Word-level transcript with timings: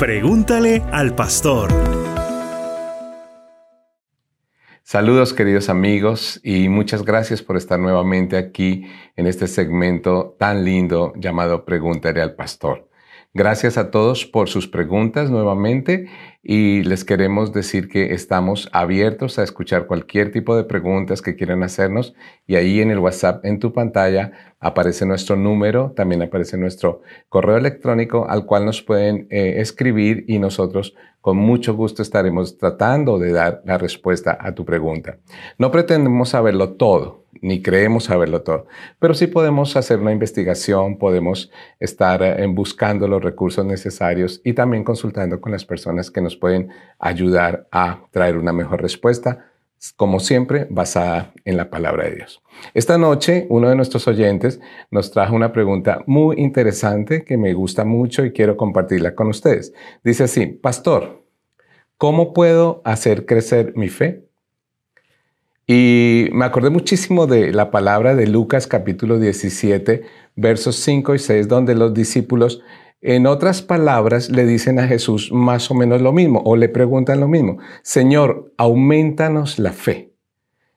Pregúntale 0.00 0.82
al 0.92 1.14
pastor. 1.14 1.70
Saludos 4.82 5.34
queridos 5.34 5.68
amigos 5.68 6.40
y 6.42 6.70
muchas 6.70 7.04
gracias 7.04 7.42
por 7.42 7.58
estar 7.58 7.78
nuevamente 7.78 8.38
aquí 8.38 8.86
en 9.14 9.26
este 9.26 9.46
segmento 9.46 10.36
tan 10.38 10.64
lindo 10.64 11.12
llamado 11.16 11.66
Pregúntale 11.66 12.22
al 12.22 12.34
pastor. 12.34 12.88
Gracias 13.32 13.78
a 13.78 13.92
todos 13.92 14.26
por 14.26 14.48
sus 14.48 14.66
preguntas 14.66 15.30
nuevamente 15.30 16.08
y 16.42 16.82
les 16.82 17.04
queremos 17.04 17.52
decir 17.52 17.88
que 17.88 18.12
estamos 18.12 18.68
abiertos 18.72 19.38
a 19.38 19.44
escuchar 19.44 19.86
cualquier 19.86 20.32
tipo 20.32 20.56
de 20.56 20.64
preguntas 20.64 21.22
que 21.22 21.36
quieran 21.36 21.62
hacernos 21.62 22.12
y 22.48 22.56
ahí 22.56 22.80
en 22.80 22.90
el 22.90 22.98
WhatsApp 22.98 23.44
en 23.44 23.60
tu 23.60 23.72
pantalla 23.72 24.32
aparece 24.58 25.06
nuestro 25.06 25.36
número, 25.36 25.92
también 25.94 26.22
aparece 26.22 26.56
nuestro 26.56 27.02
correo 27.28 27.56
electrónico 27.56 28.26
al 28.28 28.46
cual 28.46 28.66
nos 28.66 28.82
pueden 28.82 29.28
eh, 29.30 29.60
escribir 29.60 30.24
y 30.26 30.40
nosotros 30.40 30.96
con 31.20 31.36
mucho 31.36 31.76
gusto 31.76 32.02
estaremos 32.02 32.58
tratando 32.58 33.20
de 33.20 33.30
dar 33.30 33.62
la 33.64 33.78
respuesta 33.78 34.36
a 34.40 34.56
tu 34.56 34.64
pregunta. 34.64 35.18
No 35.56 35.70
pretendemos 35.70 36.30
saberlo 36.30 36.72
todo, 36.72 37.19
ni 37.40 37.62
creemos 37.62 38.04
saberlo 38.04 38.42
todo, 38.42 38.66
pero 38.98 39.14
sí 39.14 39.26
podemos 39.26 39.76
hacer 39.76 39.98
una 39.98 40.12
investigación, 40.12 40.98
podemos 40.98 41.50
estar 41.78 42.22
eh, 42.22 42.46
buscando 42.46 43.06
los 43.08 43.22
recursos 43.22 43.64
necesarios 43.64 44.40
y 44.44 44.52
también 44.52 44.84
consultando 44.84 45.40
con 45.40 45.52
las 45.52 45.64
personas 45.64 46.10
que 46.10 46.20
nos 46.20 46.36
pueden 46.36 46.70
ayudar 46.98 47.68
a 47.70 48.00
traer 48.10 48.36
una 48.36 48.52
mejor 48.52 48.82
respuesta, 48.82 49.46
como 49.96 50.20
siempre, 50.20 50.66
basada 50.68 51.32
en 51.44 51.56
la 51.56 51.70
palabra 51.70 52.04
de 52.04 52.16
Dios. 52.16 52.42
Esta 52.74 52.98
noche, 52.98 53.46
uno 53.48 53.70
de 53.70 53.76
nuestros 53.76 54.06
oyentes 54.08 54.60
nos 54.90 55.10
trajo 55.10 55.34
una 55.34 55.52
pregunta 55.52 56.02
muy 56.06 56.36
interesante 56.38 57.24
que 57.24 57.38
me 57.38 57.54
gusta 57.54 57.84
mucho 57.84 58.24
y 58.24 58.32
quiero 58.32 58.58
compartirla 58.58 59.14
con 59.14 59.28
ustedes. 59.28 59.72
Dice 60.04 60.24
así, 60.24 60.46
Pastor, 60.46 61.24
¿cómo 61.96 62.34
puedo 62.34 62.82
hacer 62.84 63.24
crecer 63.24 63.72
mi 63.74 63.88
fe? 63.88 64.29
Y 65.72 66.30
me 66.32 66.46
acordé 66.46 66.68
muchísimo 66.68 67.28
de 67.28 67.52
la 67.52 67.70
palabra 67.70 68.16
de 68.16 68.26
Lucas 68.26 68.66
capítulo 68.66 69.20
17, 69.20 70.02
versos 70.34 70.74
5 70.74 71.14
y 71.14 71.18
6, 71.20 71.46
donde 71.46 71.76
los 71.76 71.94
discípulos 71.94 72.60
en 73.00 73.28
otras 73.28 73.62
palabras, 73.62 74.30
le 74.30 74.46
dicen 74.46 74.80
a 74.80 74.88
Jesús 74.88 75.30
más 75.30 75.70
o 75.70 75.74
menos 75.74 76.02
lo 76.02 76.12
mismo 76.12 76.42
o 76.44 76.56
le 76.56 76.68
preguntan 76.68 77.20
lo 77.20 77.28
mismo. 77.28 77.58
Señor, 77.84 78.52
aumentanos 78.56 79.60
la 79.60 79.72
fe. 79.72 80.12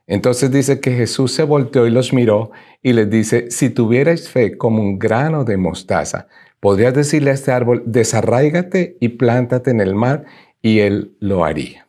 Entonces 0.06 0.52
dice 0.52 0.80
que 0.80 0.92
Jesús 0.92 1.32
se 1.32 1.42
volteó 1.42 1.88
y 1.88 1.90
los 1.90 2.14
miró 2.14 2.52
y 2.84 2.94
les 2.94 3.10
dice, 3.10 3.50
si 3.50 3.72
tuvierais 3.72 4.30
fe 4.30 4.60
como 4.60 4.84
un 4.84 5.00
grano 5.00 5.44
de 5.44 5.58
mostaza, 5.58 6.28
podrías 6.60 6.94
decirle 6.94 7.32
a 7.32 7.34
este 7.34 7.52
árbol, 7.52 7.82
desarráigate 7.88 8.96
y 9.00 9.10
plántate 9.10 9.72
en 9.72 9.82
el 9.82 9.96
mar 9.96 10.26
y 10.62 10.82
él 10.82 11.16
lo 11.20 11.46
haría. 11.46 11.88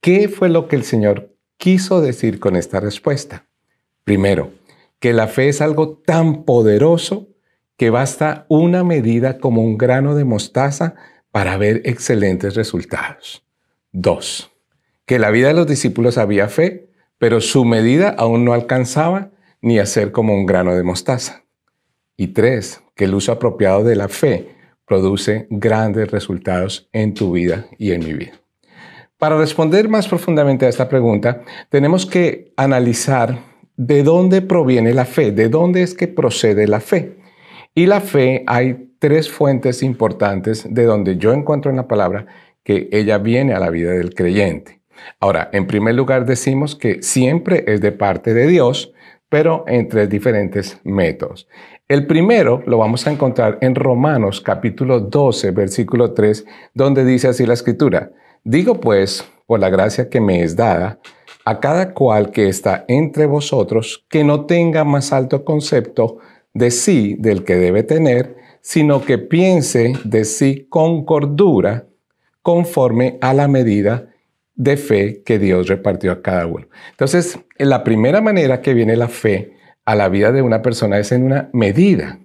¿Qué 0.00 0.30
fue 0.30 0.48
lo 0.48 0.66
que 0.66 0.76
el 0.76 0.84
Señor 0.84 1.31
quiso 1.62 2.00
decir 2.00 2.40
con 2.40 2.56
esta 2.56 2.80
respuesta? 2.80 3.46
Primero, 4.02 4.50
que 4.98 5.12
la 5.12 5.28
fe 5.28 5.48
es 5.48 5.60
algo 5.60 5.96
tan 6.04 6.42
poderoso 6.42 7.28
que 7.76 7.88
basta 7.88 8.46
una 8.48 8.82
medida 8.82 9.38
como 9.38 9.62
un 9.62 9.78
grano 9.78 10.16
de 10.16 10.24
mostaza 10.24 10.96
para 11.30 11.56
ver 11.58 11.80
excelentes 11.84 12.56
resultados. 12.56 13.46
Dos, 13.92 14.50
que 15.06 15.20
la 15.20 15.30
vida 15.30 15.46
de 15.46 15.54
los 15.54 15.68
discípulos 15.68 16.18
había 16.18 16.48
fe, 16.48 16.90
pero 17.18 17.40
su 17.40 17.64
medida 17.64 18.08
aún 18.08 18.44
no 18.44 18.54
alcanzaba 18.54 19.30
ni 19.60 19.78
a 19.78 19.86
ser 19.86 20.10
como 20.10 20.34
un 20.34 20.46
grano 20.46 20.74
de 20.74 20.82
mostaza. 20.82 21.44
Y 22.16 22.28
tres, 22.28 22.82
que 22.96 23.04
el 23.04 23.14
uso 23.14 23.30
apropiado 23.30 23.84
de 23.84 23.94
la 23.94 24.08
fe 24.08 24.56
produce 24.84 25.46
grandes 25.48 26.10
resultados 26.10 26.88
en 26.90 27.14
tu 27.14 27.30
vida 27.30 27.68
y 27.78 27.92
en 27.92 28.04
mi 28.04 28.14
vida. 28.14 28.41
Para 29.22 29.38
responder 29.38 29.88
más 29.88 30.08
profundamente 30.08 30.66
a 30.66 30.68
esta 30.68 30.88
pregunta, 30.88 31.42
tenemos 31.68 32.06
que 32.06 32.52
analizar 32.56 33.38
de 33.76 34.02
dónde 34.02 34.42
proviene 34.42 34.92
la 34.94 35.04
fe, 35.04 35.30
de 35.30 35.48
dónde 35.48 35.84
es 35.84 35.94
que 35.94 36.08
procede 36.08 36.66
la 36.66 36.80
fe. 36.80 37.18
Y 37.72 37.86
la 37.86 38.00
fe, 38.00 38.42
hay 38.48 38.88
tres 38.98 39.30
fuentes 39.30 39.84
importantes 39.84 40.66
de 40.68 40.86
donde 40.86 41.18
yo 41.18 41.32
encuentro 41.32 41.70
en 41.70 41.76
la 41.76 41.86
palabra 41.86 42.26
que 42.64 42.88
ella 42.90 43.18
viene 43.18 43.54
a 43.54 43.60
la 43.60 43.70
vida 43.70 43.92
del 43.92 44.12
creyente. 44.12 44.80
Ahora, 45.20 45.50
en 45.52 45.68
primer 45.68 45.94
lugar 45.94 46.26
decimos 46.26 46.74
que 46.74 47.00
siempre 47.00 47.62
es 47.68 47.80
de 47.80 47.92
parte 47.92 48.34
de 48.34 48.48
Dios, 48.48 48.92
pero 49.28 49.62
en 49.68 49.86
tres 49.86 50.08
diferentes 50.08 50.80
métodos. 50.82 51.46
El 51.86 52.08
primero 52.08 52.64
lo 52.66 52.76
vamos 52.76 53.06
a 53.06 53.12
encontrar 53.12 53.58
en 53.60 53.76
Romanos 53.76 54.40
capítulo 54.40 54.98
12, 54.98 55.52
versículo 55.52 56.12
3, 56.12 56.44
donde 56.74 57.04
dice 57.04 57.28
así 57.28 57.46
la 57.46 57.54
escritura, 57.54 58.10
digo 58.44 58.80
pues, 58.80 59.24
por 59.46 59.60
la 59.60 59.70
gracia 59.70 60.08
que 60.08 60.20
me 60.20 60.42
es 60.42 60.56
dada, 60.56 60.98
a 61.44 61.60
cada 61.60 61.92
cual 61.92 62.30
que 62.30 62.48
está 62.48 62.84
entre 62.88 63.26
vosotros, 63.26 64.04
que 64.08 64.24
no 64.24 64.46
tenga 64.46 64.84
más 64.84 65.12
alto 65.12 65.44
concepto 65.44 66.18
de 66.54 66.70
sí 66.70 67.16
del 67.18 67.44
que 67.44 67.56
debe 67.56 67.82
tener, 67.82 68.36
sino 68.60 69.04
que 69.04 69.18
piense 69.18 69.94
de 70.04 70.24
sí 70.24 70.66
con 70.68 71.04
cordura, 71.04 71.86
conforme 72.42 73.18
a 73.20 73.34
la 73.34 73.48
medida 73.48 74.08
de 74.54 74.76
fe 74.76 75.22
que 75.24 75.38
Dios 75.38 75.68
repartió 75.68 76.12
a 76.12 76.22
cada 76.22 76.46
uno. 76.46 76.66
Entonces, 76.90 77.38
la 77.58 77.84
primera 77.84 78.20
manera 78.20 78.60
que 78.60 78.74
viene 78.74 78.96
la 78.96 79.08
fe 79.08 79.56
a 79.84 79.94
la 79.94 80.08
vida 80.08 80.32
de 80.32 80.42
una 80.42 80.62
persona 80.62 80.98
es 80.98 81.12
en 81.12 81.24
una 81.24 81.50
medida. 81.52 82.18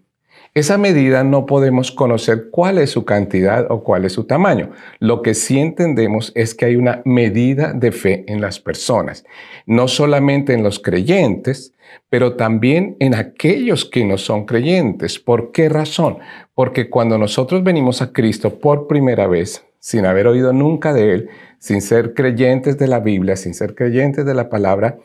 Esa 0.57 0.79
medida 0.79 1.23
no 1.23 1.45
podemos 1.45 1.91
conocer 1.91 2.49
cuál 2.49 2.79
es 2.79 2.89
su 2.89 3.05
cantidad 3.05 3.67
o 3.69 3.83
cuál 3.83 4.05
es 4.05 4.13
su 4.13 4.23
tamaño. 4.23 4.71
Lo 4.97 5.21
que 5.21 5.35
sí 5.35 5.59
entendemos 5.59 6.31
es 6.33 6.55
que 6.55 6.65
hay 6.65 6.75
una 6.77 7.03
medida 7.05 7.73
de 7.73 7.91
fe 7.91 8.25
en 8.27 8.41
las 8.41 8.59
personas, 8.59 9.23
no 9.67 9.87
solamente 9.87 10.53
en 10.53 10.63
los 10.63 10.79
creyentes, 10.79 11.75
pero 12.09 12.37
también 12.37 12.97
en 12.99 13.13
aquellos 13.13 13.85
que 13.85 14.03
no 14.03 14.17
son 14.17 14.47
creyentes. 14.47 15.19
¿Por 15.19 15.51
qué 15.51 15.69
razón? 15.69 16.17
Porque 16.55 16.89
cuando 16.89 17.19
nosotros 17.19 17.63
venimos 17.63 18.01
a 18.01 18.11
Cristo 18.11 18.57
por 18.57 18.87
primera 18.87 19.27
vez, 19.27 19.63
sin 19.77 20.07
haber 20.07 20.25
oído 20.25 20.53
nunca 20.53 20.91
de 20.91 21.13
Él, 21.13 21.29
sin 21.59 21.81
ser 21.83 22.15
creyentes 22.15 22.79
de 22.79 22.87
la 22.87 22.99
Biblia, 22.99 23.35
sin 23.35 23.53
ser 23.53 23.75
creyentes 23.75 24.25
de 24.25 24.33
la 24.33 24.49
palabra, 24.49 24.97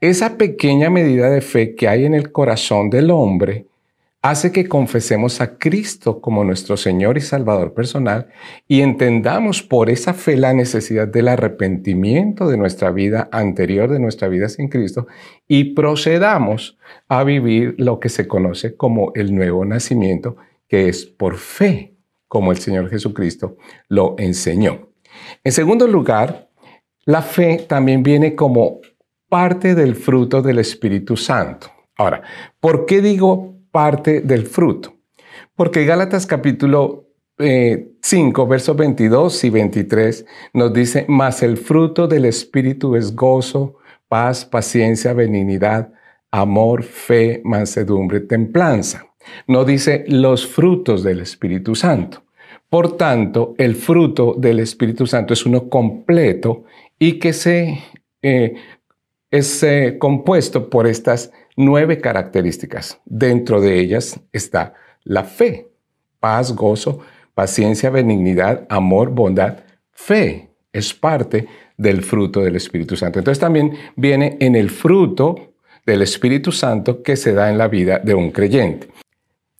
esa 0.00 0.36
pequeña 0.36 0.90
medida 0.90 1.30
de 1.30 1.42
fe 1.42 1.76
que 1.76 1.86
hay 1.86 2.06
en 2.06 2.14
el 2.14 2.32
corazón 2.32 2.90
del 2.90 3.12
hombre, 3.12 3.66
hace 4.30 4.50
que 4.50 4.66
confesemos 4.66 5.40
a 5.40 5.56
Cristo 5.56 6.20
como 6.20 6.42
nuestro 6.42 6.76
Señor 6.76 7.16
y 7.16 7.20
Salvador 7.20 7.74
personal 7.74 8.26
y 8.66 8.80
entendamos 8.80 9.62
por 9.62 9.88
esa 9.88 10.14
fe 10.14 10.36
la 10.36 10.52
necesidad 10.52 11.06
del 11.06 11.28
arrepentimiento 11.28 12.48
de 12.48 12.56
nuestra 12.56 12.90
vida 12.90 13.28
anterior, 13.30 13.88
de 13.88 14.00
nuestra 14.00 14.26
vida 14.26 14.48
sin 14.48 14.68
Cristo, 14.68 15.06
y 15.46 15.74
procedamos 15.74 16.76
a 17.08 17.22
vivir 17.22 17.76
lo 17.78 18.00
que 18.00 18.08
se 18.08 18.26
conoce 18.26 18.76
como 18.76 19.12
el 19.14 19.32
nuevo 19.32 19.64
nacimiento, 19.64 20.36
que 20.68 20.88
es 20.88 21.06
por 21.06 21.36
fe, 21.36 21.94
como 22.26 22.50
el 22.50 22.58
Señor 22.58 22.90
Jesucristo 22.90 23.56
lo 23.88 24.16
enseñó. 24.18 24.88
En 25.44 25.52
segundo 25.52 25.86
lugar, 25.86 26.50
la 27.04 27.22
fe 27.22 27.64
también 27.68 28.02
viene 28.02 28.34
como 28.34 28.80
parte 29.28 29.76
del 29.76 29.94
fruto 29.94 30.42
del 30.42 30.58
Espíritu 30.58 31.16
Santo. 31.16 31.68
Ahora, 31.96 32.22
¿por 32.60 32.86
qué 32.86 33.00
digo 33.00 33.55
parte 33.76 34.22
del 34.22 34.46
fruto. 34.46 34.94
Porque 35.54 35.84
Gálatas 35.84 36.24
capítulo 36.24 37.10
5, 37.36 37.42
eh, 38.42 38.46
versos 38.48 38.74
22 38.74 39.44
y 39.44 39.50
23 39.50 40.26
nos 40.54 40.72
dice, 40.72 41.04
mas 41.08 41.42
el 41.42 41.58
fruto 41.58 42.08
del 42.08 42.24
Espíritu 42.24 42.96
es 42.96 43.14
gozo, 43.14 43.76
paz, 44.08 44.46
paciencia, 44.46 45.12
benignidad, 45.12 45.92
amor, 46.30 46.84
fe, 46.84 47.42
mansedumbre, 47.44 48.20
templanza. 48.20 49.08
No 49.46 49.66
dice 49.66 50.06
los 50.08 50.46
frutos 50.46 51.02
del 51.02 51.20
Espíritu 51.20 51.74
Santo. 51.74 52.24
Por 52.70 52.96
tanto, 52.96 53.54
el 53.58 53.74
fruto 53.74 54.36
del 54.38 54.58
Espíritu 54.60 55.06
Santo 55.06 55.34
es 55.34 55.44
uno 55.44 55.68
completo 55.68 56.64
y 56.98 57.18
que 57.18 57.34
se, 57.34 57.78
eh, 58.22 58.54
es 59.30 59.62
eh, 59.62 59.96
compuesto 59.98 60.70
por 60.70 60.86
estas 60.86 61.32
nueve 61.56 62.00
características. 62.00 63.00
Dentro 63.04 63.60
de 63.60 63.78
ellas 63.78 64.20
está 64.32 64.74
la 65.04 65.24
fe, 65.24 65.70
paz, 66.20 66.54
gozo, 66.54 67.00
paciencia, 67.34 67.90
benignidad, 67.90 68.66
amor, 68.68 69.10
bondad. 69.10 69.58
Fe 69.92 70.50
es 70.72 70.94
parte 70.94 71.48
del 71.76 72.02
fruto 72.02 72.40
del 72.40 72.56
Espíritu 72.56 72.96
Santo. 72.96 73.18
Entonces 73.18 73.40
también 73.40 73.72
viene 73.96 74.36
en 74.40 74.56
el 74.56 74.70
fruto 74.70 75.54
del 75.84 76.02
Espíritu 76.02 76.52
Santo 76.52 77.02
que 77.02 77.16
se 77.16 77.32
da 77.32 77.50
en 77.50 77.58
la 77.58 77.68
vida 77.68 77.98
de 77.98 78.14
un 78.14 78.30
creyente. 78.30 78.88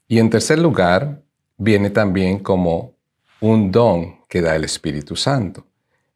Y 0.09 0.19
en 0.19 0.31
tercer 0.31 0.59
lugar, 0.59 1.23
viene 1.57 1.91
también 1.91 2.39
como 2.39 2.95
un 3.41 3.71
don 3.71 4.25
que 4.29 4.41
da 4.41 4.57
el 4.57 4.65
Espíritu 4.65 5.17
Santo 5.17 5.65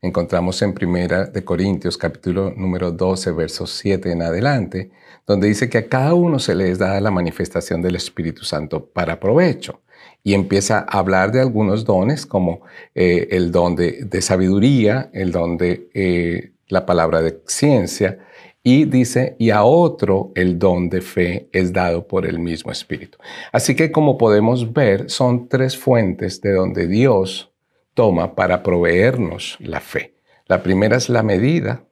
encontramos 0.02 0.62
en 0.62 0.72
Primera 0.72 1.26
de 1.26 1.44
Corintios 1.44 1.98
capítulo 1.98 2.52
número 2.56 2.90
12, 2.90 3.32
versos 3.32 3.70
7 3.72 4.12
en 4.12 4.22
adelante, 4.22 4.90
donde 5.26 5.48
dice 5.48 5.68
que 5.68 5.78
a 5.78 5.88
cada 5.88 6.14
uno 6.14 6.38
se 6.38 6.54
les 6.54 6.78
da 6.78 7.00
la 7.00 7.10
manifestación 7.10 7.82
del 7.82 7.96
Espíritu 7.96 8.44
Santo 8.44 8.86
para 8.86 9.20
provecho. 9.20 9.80
y 10.22 10.34
empieza 10.34 10.80
a 10.80 10.98
hablar 10.98 11.32
de 11.32 11.40
algunos 11.40 11.84
dones 11.84 12.26
como 12.26 12.60
eh, 12.94 13.28
el 13.30 13.50
don 13.52 13.74
de, 13.74 14.20
sabiduría, 14.20 15.08
el 15.14 15.32
don 15.32 15.56
de 15.56 15.88
eh, 15.94 16.52
la 16.68 16.84
palabra 16.84 17.22
de 17.22 17.40
ciencia, 17.46 18.18
y 18.62 18.84
dice, 18.84 19.36
y 19.38 19.50
a 19.50 19.64
otro 19.64 20.32
el 20.34 20.58
don 20.58 20.90
de 20.90 21.00
fe 21.00 21.48
es 21.52 21.72
dado 21.72 22.06
por 22.06 22.26
el 22.26 22.38
mismo 22.38 22.70
Espíritu. 22.70 23.16
Así 23.52 23.74
que 23.74 23.90
como 23.90 24.18
podemos 24.18 24.72
ver, 24.74 25.08
son 25.08 25.48
tres 25.48 25.76
fuentes 25.78 26.42
de 26.42 26.52
donde 26.52 26.86
Dios 26.86 27.49
toma 27.94 28.34
para 28.34 28.62
proveernos 28.62 29.56
la 29.60 29.80
fe. 29.80 30.14
La 30.46 30.62
primera 30.62 30.96
es 30.96 31.08
la 31.08 31.22
medida, 31.22 31.84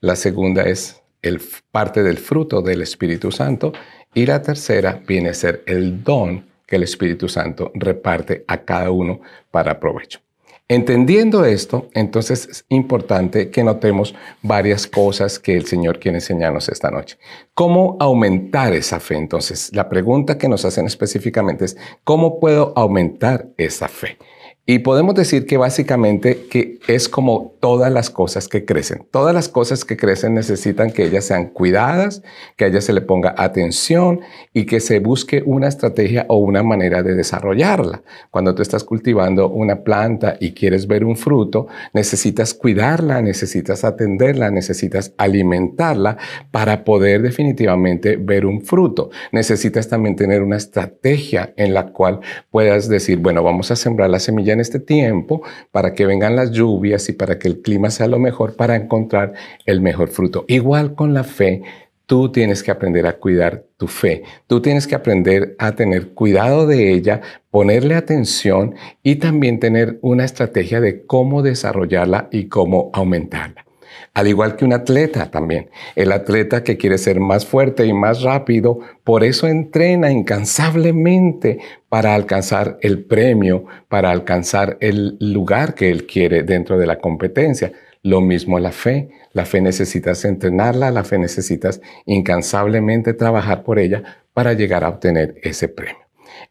la 0.00 0.16
segunda 0.16 0.62
es 0.62 1.02
el, 1.22 1.40
parte 1.70 2.02
del 2.02 2.18
fruto 2.18 2.62
del 2.62 2.82
Espíritu 2.82 3.30
Santo 3.30 3.72
y 4.14 4.26
la 4.26 4.42
tercera 4.42 5.00
viene 5.06 5.30
a 5.30 5.34
ser 5.34 5.62
el 5.66 6.02
don 6.02 6.46
que 6.66 6.76
el 6.76 6.82
Espíritu 6.82 7.28
Santo 7.28 7.70
reparte 7.74 8.44
a 8.46 8.58
cada 8.58 8.90
uno 8.90 9.20
para 9.50 9.78
provecho. 9.78 10.20
Entendiendo 10.70 11.44
esto, 11.44 11.88
entonces 11.94 12.46
es 12.48 12.64
importante 12.68 13.50
que 13.50 13.64
notemos 13.64 14.14
varias 14.40 14.86
cosas 14.86 15.40
que 15.40 15.56
el 15.56 15.66
Señor 15.66 15.98
quiere 15.98 16.18
enseñarnos 16.18 16.68
esta 16.68 16.92
noche. 16.92 17.18
¿Cómo 17.54 17.96
aumentar 17.98 18.72
esa 18.72 19.00
fe? 19.00 19.16
Entonces, 19.16 19.74
la 19.74 19.88
pregunta 19.88 20.38
que 20.38 20.48
nos 20.48 20.64
hacen 20.64 20.86
específicamente 20.86 21.64
es, 21.64 21.76
¿cómo 22.04 22.38
puedo 22.38 22.72
aumentar 22.76 23.48
esa 23.56 23.88
fe? 23.88 24.16
Y 24.66 24.80
podemos 24.80 25.14
decir 25.14 25.46
que 25.46 25.56
básicamente 25.56 26.46
que 26.50 26.69
es 26.88 27.08
como 27.08 27.56
todas 27.60 27.92
las 27.92 28.10
cosas 28.10 28.48
que 28.48 28.64
crecen. 28.64 29.06
Todas 29.10 29.34
las 29.34 29.48
cosas 29.48 29.84
que 29.84 29.96
crecen 29.96 30.34
necesitan 30.34 30.90
que 30.90 31.04
ellas 31.04 31.24
sean 31.26 31.50
cuidadas, 31.50 32.22
que 32.56 32.64
a 32.64 32.68
ellas 32.68 32.84
se 32.84 32.92
le 32.92 33.00
ponga 33.02 33.34
atención 33.36 34.20
y 34.54 34.66
que 34.66 34.80
se 34.80 34.98
busque 34.98 35.42
una 35.44 35.68
estrategia 35.68 36.26
o 36.28 36.38
una 36.38 36.62
manera 36.62 37.02
de 37.02 37.14
desarrollarla. 37.14 38.02
Cuando 38.30 38.54
tú 38.54 38.62
estás 38.62 38.84
cultivando 38.84 39.50
una 39.50 39.82
planta 39.82 40.36
y 40.40 40.52
quieres 40.52 40.86
ver 40.86 41.04
un 41.04 41.16
fruto, 41.16 41.66
necesitas 41.92 42.54
cuidarla, 42.54 43.20
necesitas 43.20 43.84
atenderla, 43.84 44.50
necesitas 44.50 45.12
alimentarla 45.18 46.16
para 46.50 46.84
poder 46.84 47.22
definitivamente 47.22 48.16
ver 48.16 48.46
un 48.46 48.62
fruto. 48.62 49.10
Necesitas 49.32 49.88
también 49.88 50.16
tener 50.16 50.42
una 50.42 50.56
estrategia 50.56 51.52
en 51.56 51.74
la 51.74 51.92
cual 51.92 52.20
puedas 52.50 52.88
decir, 52.88 53.18
bueno, 53.18 53.42
vamos 53.42 53.70
a 53.70 53.76
sembrar 53.76 54.08
la 54.10 54.18
semilla 54.18 54.54
en 54.54 54.60
este 54.60 54.80
tiempo 54.80 55.42
para 55.70 55.92
que 55.92 56.06
vengan 56.06 56.36
las 56.36 56.50
lluvias 56.50 56.69
y 57.08 57.12
para 57.12 57.38
que 57.38 57.48
el 57.48 57.62
clima 57.62 57.90
sea 57.90 58.06
lo 58.06 58.18
mejor 58.18 58.54
para 58.54 58.76
encontrar 58.76 59.32
el 59.66 59.80
mejor 59.80 60.08
fruto. 60.08 60.44
Igual 60.48 60.94
con 60.94 61.14
la 61.14 61.24
fe, 61.24 61.62
tú 62.06 62.30
tienes 62.32 62.62
que 62.62 62.70
aprender 62.70 63.06
a 63.06 63.18
cuidar 63.18 63.64
tu 63.76 63.86
fe. 63.86 64.22
Tú 64.46 64.60
tienes 64.60 64.86
que 64.86 64.94
aprender 64.94 65.54
a 65.58 65.72
tener 65.72 66.08
cuidado 66.08 66.66
de 66.66 66.92
ella, 66.92 67.20
ponerle 67.50 67.94
atención 67.94 68.74
y 69.02 69.16
también 69.16 69.60
tener 69.60 69.98
una 70.02 70.24
estrategia 70.24 70.80
de 70.80 71.06
cómo 71.06 71.42
desarrollarla 71.42 72.28
y 72.30 72.46
cómo 72.46 72.90
aumentarla. 72.92 73.64
Al 74.14 74.28
igual 74.28 74.56
que 74.56 74.64
un 74.64 74.72
atleta 74.72 75.30
también. 75.30 75.70
El 75.94 76.12
atleta 76.12 76.64
que 76.64 76.76
quiere 76.76 76.98
ser 76.98 77.20
más 77.20 77.46
fuerte 77.46 77.86
y 77.86 77.92
más 77.92 78.22
rápido, 78.22 78.80
por 79.04 79.24
eso 79.24 79.46
entrena 79.46 80.10
incansablemente 80.10 81.58
para 81.88 82.14
alcanzar 82.14 82.78
el 82.82 83.04
premio, 83.04 83.64
para 83.88 84.10
alcanzar 84.10 84.76
el 84.80 85.16
lugar 85.20 85.74
que 85.74 85.90
él 85.90 86.06
quiere 86.06 86.42
dentro 86.42 86.78
de 86.78 86.86
la 86.86 86.98
competencia. 86.98 87.72
Lo 88.02 88.20
mismo 88.20 88.58
la 88.58 88.72
fe. 88.72 89.10
La 89.32 89.44
fe 89.44 89.60
necesitas 89.60 90.24
entrenarla, 90.24 90.90
la 90.90 91.04
fe 91.04 91.18
necesitas 91.18 91.80
incansablemente 92.04 93.14
trabajar 93.14 93.62
por 93.62 93.78
ella 93.78 94.02
para 94.32 94.54
llegar 94.54 94.82
a 94.84 94.88
obtener 94.88 95.36
ese 95.42 95.68
premio. 95.68 96.00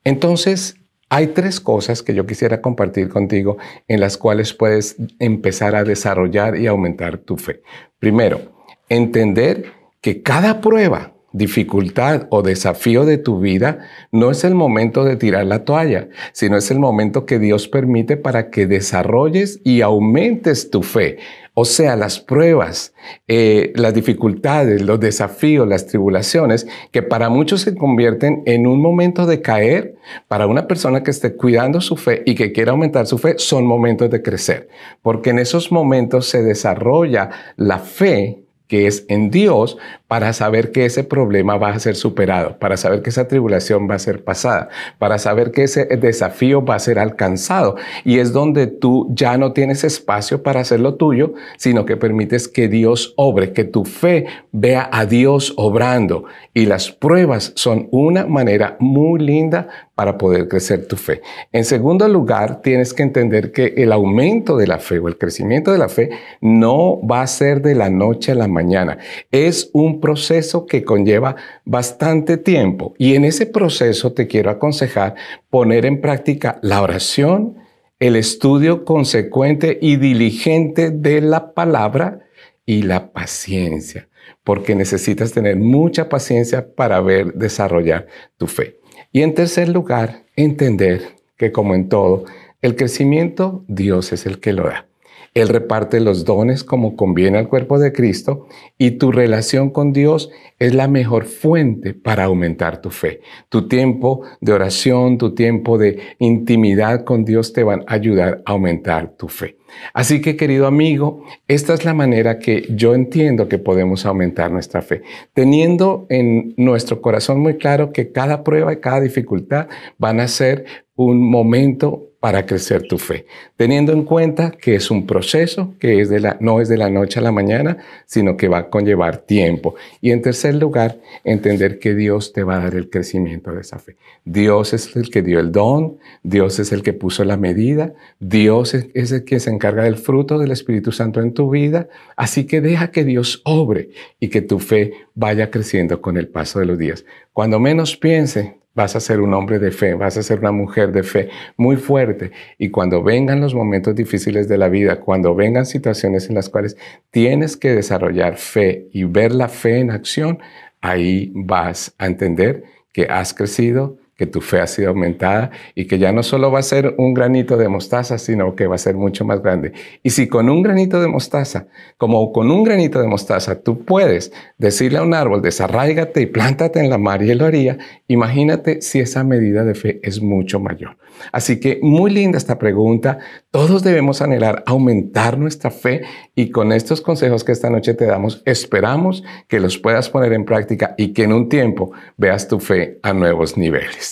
Entonces, 0.04 0.79
hay 1.10 1.28
tres 1.28 1.60
cosas 1.60 2.04
que 2.04 2.14
yo 2.14 2.26
quisiera 2.26 2.62
compartir 2.62 3.10
contigo 3.10 3.58
en 3.88 4.00
las 4.00 4.18
cuales 4.18 4.54
puedes 4.54 4.96
empezar 5.18 5.76
a 5.76 5.84
desarrollar 5.84 6.56
y 6.56 6.68
aumentar 6.68 7.18
tu 7.18 7.36
fe. 7.36 7.62
Primero, 7.98 8.54
entender 8.88 9.74
que 10.02 10.22
cada 10.22 10.62
prueba, 10.62 11.14
dificultad 11.32 12.28
o 12.30 12.42
desafío 12.42 13.06
de 13.06 13.18
tu 13.18 13.40
vida 13.40 13.80
no 14.12 14.32
es 14.32 14.44
el 14.44 14.56
momento 14.56 15.04
de 15.04 15.16
tirar 15.16 15.46
la 15.46 15.64
toalla, 15.64 16.10
sino 16.32 16.58
es 16.58 16.72
el 16.72 16.80
momento 16.80 17.26
que 17.26 17.40
Dios 17.40 17.68
permite 17.68 18.18
para 18.18 18.50
que 18.50 18.68
desarrolles 18.68 19.62
y 19.64 19.82
aumentes 19.82 20.70
tu 20.72 20.84
fe. 20.84 21.18
O 21.54 21.66
sea, 21.66 21.98
las 21.98 22.20
pruebas, 22.20 22.94
eh, 23.28 23.74
las 23.76 23.94
dificultades, 23.94 24.82
los 24.82 25.00
desafíos, 25.00 25.68
las 25.68 25.88
tribulaciones, 25.88 26.68
que 26.92 27.02
para 27.02 27.28
muchos 27.28 27.62
se 27.62 27.76
convierten 27.76 28.44
en 28.46 28.66
un 28.66 28.82
momento 28.82 29.26
de 29.26 29.42
caer, 29.42 29.96
para 30.30 30.48
una 30.48 30.68
persona 30.68 31.04
que 31.04 31.12
esté 31.12 31.36
cuidando 31.36 31.82
su 31.82 31.98
fe 31.98 32.24
y 32.26 32.36
que 32.36 32.54
quiera 32.54 32.72
aumentar 32.72 33.08
su 33.08 33.18
fe, 33.18 33.36
son 33.38 33.66
momentos 33.66 34.10
de 34.10 34.22
crecer, 34.22 34.70
porque 35.02 35.32
en 35.32 35.40
esos 35.40 35.70
momentos 35.70 36.30
se 36.30 36.44
desarrolla 36.44 37.30
la 37.58 37.80
fe 37.80 38.46
que 38.70 38.86
es 38.86 39.04
en 39.10 39.32
Dios 39.32 39.78
para 40.08 40.32
saber 40.32 40.72
que 40.72 40.86
ese 40.86 41.04
problema 41.04 41.58
va 41.58 41.70
a 41.70 41.80
ser 41.80 41.96
superado, 41.96 42.58
para 42.60 42.78
saber 42.78 43.02
que 43.02 43.10
esa 43.10 43.28
tribulación 43.28 43.90
va 43.90 43.96
a 43.96 44.00
ser 44.00 44.24
pasada, 44.24 44.70
para 45.00 45.18
saber 45.18 45.52
que 45.52 45.64
ese 45.64 45.86
desafío 45.86 46.64
va 46.64 46.76
a 46.76 46.80
ser 46.80 47.00
alcanzado. 47.00 47.76
Y 48.06 48.20
es 48.20 48.32
donde 48.32 48.68
tú 48.68 49.08
ya 49.12 49.38
no 49.38 49.54
tienes 49.54 49.84
espacio 49.84 50.44
para 50.44 50.62
hacer 50.62 50.80
lo 50.80 50.96
tuyo, 50.96 51.34
sino 51.58 51.86
que 51.86 51.98
permites 51.98 52.48
que 52.48 52.68
Dios 52.68 53.14
obre, 53.18 53.54
que 53.54 53.64
tu 53.64 53.86
fe 53.86 54.28
vea 54.52 54.88
a 54.92 55.08
Dios 55.08 55.54
obrando. 55.58 56.26
Y 56.54 56.68
las 56.68 56.92
pruebas 56.92 57.52
son 57.56 57.88
una 57.92 58.28
manera 58.28 58.78
muy 58.80 59.20
linda 59.20 59.68
para 60.00 60.18
poder 60.18 60.48
crecer 60.48 60.88
tu 60.88 60.96
fe. 60.96 61.22
En 61.52 61.66
segundo 61.66 62.08
lugar, 62.08 62.62
tienes 62.62 62.94
que 62.94 63.04
entender 63.04 63.52
que 63.52 63.74
el 63.76 63.92
aumento 63.92 64.56
de 64.56 64.66
la 64.66 64.80
fe 64.80 64.98
o 64.98 65.10
el 65.10 65.18
crecimiento 65.18 65.74
de 65.74 65.78
la 65.78 65.90
fe 65.90 66.10
no 66.40 67.06
va 67.06 67.22
a 67.22 67.28
ser 67.28 67.62
de 67.62 67.76
la 67.76 67.90
noche 67.90 68.32
a 68.32 68.36
la 68.36 68.48
mañana. 68.48 68.98
Es 69.30 69.70
un 69.74 70.00
proceso 70.00 70.66
que 70.66 70.86
conlleva 70.86 71.36
bastante 71.66 72.38
tiempo 72.38 72.94
y 72.98 73.16
en 73.16 73.26
ese 73.26 73.46
proceso 73.46 74.14
te 74.14 74.26
quiero 74.26 74.52
aconsejar 74.52 75.16
poner 75.50 75.86
en 75.86 76.00
práctica 76.00 76.60
la 76.62 76.82
oración, 76.82 77.58
el 78.00 78.16
estudio 78.16 78.86
consecuente 78.86 79.80
y 79.82 79.98
diligente 79.98 80.92
de 80.92 81.20
la 81.20 81.54
palabra 81.54 82.22
y 82.66 82.84
la 82.84 83.12
paciencia, 83.12 84.08
porque 84.46 84.76
necesitas 84.76 85.34
tener 85.34 85.58
mucha 85.58 86.08
paciencia 86.08 86.74
para 86.74 87.02
ver 87.02 87.34
desarrollar 87.34 88.08
tu 88.38 88.48
fe. 88.48 88.79
Y 89.12 89.24
en 89.24 89.34
tercer 89.34 89.70
lugar, 89.70 90.24
entender 90.36 91.16
que 91.36 91.52
como 91.52 91.74
en 91.74 91.90
todo, 91.90 92.26
el 92.62 92.76
crecimiento 92.76 93.64
Dios 93.68 94.14
es 94.14 94.26
el 94.26 94.40
que 94.40 94.54
lo 94.54 94.66
da. 94.66 94.89
Él 95.34 95.50
reparte 95.50 96.00
los 96.00 96.26
dones 96.26 96.64
como 96.64 96.96
conviene 96.96 97.38
al 97.38 97.50
cuerpo 97.50 97.80
de 97.80 97.94
Cristo 97.94 98.48
y 98.78 98.92
tu 98.92 99.12
relación 99.12 99.70
con 99.70 99.94
Dios 99.94 100.30
es 100.60 100.74
la 100.74 100.88
mejor 100.88 101.26
fuente 101.26 101.94
para 101.94 102.26
aumentar 102.26 102.82
tu 102.82 102.90
fe. 102.90 103.22
Tu 103.48 103.68
tiempo 103.68 104.22
de 104.42 104.54
oración, 104.54 105.18
tu 105.18 105.34
tiempo 105.34 105.78
de 105.78 106.00
intimidad 106.20 107.04
con 107.06 107.26
Dios 107.26 107.54
te 107.54 107.64
van 107.64 107.84
a 107.88 107.94
ayudar 107.94 108.42
a 108.46 108.52
aumentar 108.52 109.16
tu 109.16 109.28
fe. 109.28 109.58
Así 109.94 110.22
que 110.22 110.36
querido 110.36 110.68
amigo, 110.68 111.24
esta 111.48 111.74
es 111.74 111.86
la 111.86 111.94
manera 111.94 112.40
que 112.40 112.66
yo 112.70 112.96
entiendo 112.96 113.48
que 113.48 113.60
podemos 113.60 114.06
aumentar 114.06 114.52
nuestra 114.52 114.82
fe, 114.82 115.04
teniendo 115.34 116.08
en 116.10 116.54
nuestro 116.58 117.02
corazón 117.02 117.40
muy 117.40 117.58
claro 117.58 117.92
que 117.92 118.12
cada 118.12 118.44
prueba 118.44 118.74
y 118.74 118.78
cada 118.78 119.02
dificultad 119.02 119.68
van 119.98 120.20
a 120.20 120.28
ser 120.28 120.66
un 120.96 121.30
momento 121.30 122.09
para 122.20 122.46
crecer 122.46 122.84
tu 122.84 122.98
fe, 122.98 123.26
teniendo 123.56 123.94
en 123.94 124.04
cuenta 124.04 124.52
que 124.52 124.76
es 124.76 124.92
un 124.92 125.08
proceso 125.08 125.74
que 125.80 126.02
es 126.02 126.10
de 126.10 126.20
la, 126.20 126.38
no 126.42 126.60
es 126.60 126.68
de 126.68 126.76
la 126.76 126.90
noche 126.90 127.20
a 127.20 127.24
la 127.24 127.32
mañana, 127.32 127.78
sino 128.06 128.36
que 128.36 128.50
va 128.50 128.58
a 128.58 128.70
conllevar 128.70 129.20
tiempo. 129.20 129.76
Y 130.02 130.12
en 130.12 130.22
tercer 130.22 130.56
lugar, 130.56 131.00
entender 131.24 131.80
que 131.80 131.96
Dios 131.96 132.34
te 132.34 132.44
va 132.44 132.58
a 132.58 132.64
dar 132.64 132.76
el 132.76 132.90
crecimiento 132.90 133.54
de 133.54 133.62
esa 133.62 133.80
fe. 133.80 133.96
Dios 134.26 134.74
es 134.74 134.94
el 134.98 135.10
que 135.10 135.22
dio 135.22 135.40
el 135.40 135.54
don, 135.54 135.98
Dios 136.22 136.60
es 136.60 136.74
el 136.74 136.84
que 136.84 136.92
puso 136.92 137.24
la 137.24 137.38
medida, 137.38 137.94
Dios 138.20 138.74
es 138.74 139.12
el 139.14 139.24
que 139.24 139.40
se 139.40 139.50
encarga 139.50 139.84
del 139.84 139.96
fruto 139.96 140.38
del 140.40 140.52
Espíritu 140.52 140.92
Santo 140.92 141.22
en 141.22 141.34
tu 141.34 141.50
vida. 141.50 141.88
Así 142.18 142.46
que 142.46 142.60
deja 142.60 142.92
que 142.92 143.06
Dios 143.06 143.42
obre 143.46 143.92
y 144.20 144.28
que 144.28 144.42
tu 144.42 144.60
fe 144.60 144.92
vaya 145.16 145.50
creciendo 145.52 146.02
con 146.02 146.18
el 146.18 146.28
paso 146.28 146.60
de 146.60 146.66
los 146.66 146.78
días. 146.78 147.06
Cuando 147.32 147.60
menos 147.60 147.96
piense, 147.96 148.59
vas 148.74 148.96
a 148.96 149.00
ser 149.00 149.20
un 149.20 149.34
hombre 149.34 149.60
de 149.60 149.72
fe, 149.72 149.94
vas 149.94 150.18
a 150.18 150.24
ser 150.24 150.40
una 150.40 150.52
mujer 150.52 150.92
de 150.92 151.04
fe 151.04 151.30
muy 151.58 151.76
fuerte. 151.76 152.32
Y 152.58 152.70
cuando 152.70 153.04
vengan 153.04 153.42
los 153.42 153.54
momentos 153.54 153.96
difíciles 153.96 154.48
de 154.48 154.58
la 154.58 154.70
vida, 154.70 155.00
cuando 155.00 155.36
vengan 155.36 155.66
situaciones 155.66 156.30
en 156.30 156.36
las 156.36 156.50
cuales 156.50 156.78
tienes 157.12 157.58
que 157.58 157.76
desarrollar 157.76 158.38
fe 158.38 158.88
y 158.94 159.04
ver 159.04 159.34
la 159.34 159.50
fe 159.50 159.80
en 159.80 159.92
acción, 159.92 160.40
ahí 160.82 161.32
vas 161.36 161.94
a 161.98 162.06
entender 162.06 162.64
que 162.94 163.06
has 163.06 163.34
crecido, 163.34 163.98
que 164.20 164.26
tu 164.26 164.42
fe 164.42 164.60
ha 164.60 164.68
sido 164.68 164.90
aumentada 164.90 165.50
y 165.76 165.86
que 165.86 165.98
ya 165.98 166.12
no 166.12 166.24
solo 166.24 166.52
va 166.52 166.60
a 166.60 166.62
ser 166.62 166.94
un 166.98 167.14
granito 167.14 167.56
de 167.56 167.70
mostaza, 167.70 168.18
sino 168.18 168.54
que 168.54 168.68
va 168.68 168.76
a 168.76 168.78
ser 168.78 168.96
mucho 168.96 169.24
más 169.24 169.42
grande. 169.42 169.72
Y 170.04 170.10
si 170.10 170.28
con 170.28 170.50
un 170.50 170.62
granito 170.62 171.00
de 171.00 171.08
mostaza, 171.08 171.68
como 171.98 172.34
con 172.34 172.52
un 172.52 172.66
granito 172.66 173.00
de 173.00 173.08
mostaza, 173.08 173.62
tú 173.62 173.86
puedes 173.86 174.34
decirle 174.58 174.98
a 174.98 175.04
un 175.04 175.14
árbol, 175.14 175.42
desarráigate 175.42 176.20
y 176.20 176.26
plántate 176.26 176.82
en 176.82 176.90
la 176.90 176.98
mar 176.98 177.24
y 177.24 177.32
él 177.32 177.38
lo 177.38 177.46
haría, 177.46 177.78
imagínate 178.10 178.82
si 178.82 179.00
esa 179.00 179.24
medida 179.24 179.64
de 179.64 179.74
fe 179.74 180.02
es 180.04 180.22
mucho 180.22 180.60
mayor. 180.60 180.98
Así 181.32 181.62
que 181.62 181.80
muy 181.82 182.12
linda 182.12 182.38
esta 182.38 182.60
pregunta. 182.60 183.20
Todos 183.52 183.84
debemos 183.84 184.22
anhelar 184.22 184.64
aumentar 184.66 185.38
nuestra 185.38 185.72
fe 185.72 186.02
y 186.36 186.52
con 186.52 186.74
estos 186.74 187.00
consejos 187.00 187.46
que 187.46 187.54
esta 187.54 187.70
noche 187.70 187.94
te 187.94 188.06
damos, 188.06 188.42
esperamos 188.46 189.24
que 189.48 189.62
los 189.62 189.78
puedas 189.78 190.10
poner 190.10 190.34
en 190.34 190.44
práctica 190.44 190.94
y 190.98 191.14
que 191.14 191.24
en 191.24 191.32
un 191.32 191.48
tiempo 191.48 191.92
veas 192.18 192.50
tu 192.50 192.60
fe 192.60 193.00
a 193.02 193.14
nuevos 193.14 193.58
niveles. 193.58 194.09